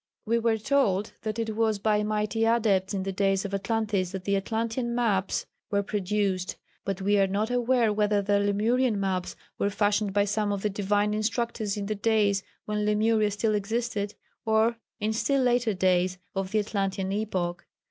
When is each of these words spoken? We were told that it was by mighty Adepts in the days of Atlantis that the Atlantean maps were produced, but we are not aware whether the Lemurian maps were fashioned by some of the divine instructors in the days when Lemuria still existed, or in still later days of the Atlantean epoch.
We 0.25 0.39
were 0.39 0.57
told 0.57 1.13
that 1.21 1.37
it 1.37 1.55
was 1.55 1.77
by 1.77 2.01
mighty 2.01 2.43
Adepts 2.43 2.95
in 2.95 3.03
the 3.03 3.11
days 3.11 3.45
of 3.45 3.53
Atlantis 3.53 4.13
that 4.13 4.23
the 4.23 4.35
Atlantean 4.35 4.95
maps 4.95 5.45
were 5.69 5.83
produced, 5.83 6.55
but 6.83 7.03
we 7.03 7.19
are 7.19 7.27
not 7.27 7.51
aware 7.51 7.93
whether 7.93 8.19
the 8.19 8.39
Lemurian 8.39 8.99
maps 8.99 9.35
were 9.59 9.69
fashioned 9.69 10.11
by 10.11 10.25
some 10.25 10.51
of 10.51 10.63
the 10.63 10.71
divine 10.71 11.13
instructors 11.13 11.77
in 11.77 11.85
the 11.85 11.93
days 11.93 12.41
when 12.65 12.83
Lemuria 12.83 13.29
still 13.29 13.53
existed, 13.53 14.15
or 14.43 14.75
in 14.99 15.13
still 15.13 15.43
later 15.43 15.75
days 15.75 16.17
of 16.33 16.49
the 16.51 16.57
Atlantean 16.57 17.11
epoch. 17.11 17.67